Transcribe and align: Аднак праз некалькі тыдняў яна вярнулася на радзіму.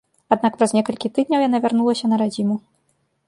Аднак 0.35 0.55
праз 0.61 0.73
некалькі 0.77 1.11
тыдняў 1.17 1.45
яна 1.47 1.57
вярнулася 1.65 2.05
на 2.11 2.15
радзіму. 2.25 2.55